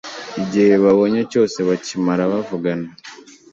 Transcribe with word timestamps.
igihe 0.43 0.73
babonye 0.83 1.21
cyose 1.31 1.57
bakimara 1.69 2.23
bavugana 2.31 2.89